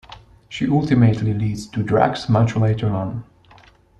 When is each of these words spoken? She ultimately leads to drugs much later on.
She 0.49 0.67
ultimately 0.67 1.31
leads 1.31 1.67
to 1.67 1.83
drugs 1.83 2.27
much 2.27 2.55
later 2.55 2.89
on. 2.89 3.23